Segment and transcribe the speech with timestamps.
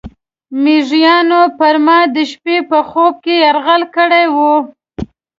[0.63, 4.35] میږیانو پر ما د شپې په خوب کې یرغل کړی و.